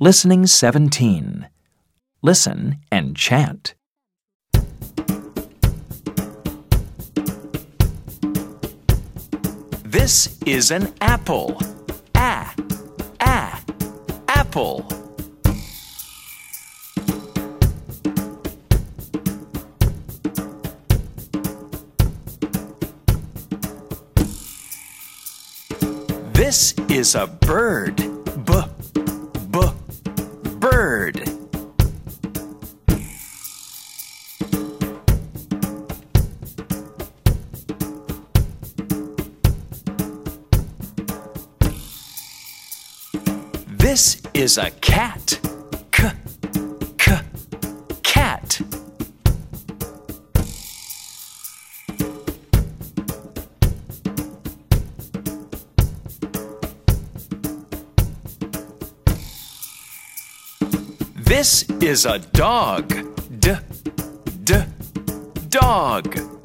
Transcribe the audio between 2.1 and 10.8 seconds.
Listen and chant. This is